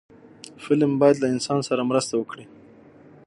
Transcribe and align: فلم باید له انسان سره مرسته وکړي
فلم 0.63 0.91
باید 1.01 1.17
له 1.21 1.27
انسان 1.33 1.59
سره 1.69 1.81
مرسته 1.89 2.13
وکړي 2.17 2.45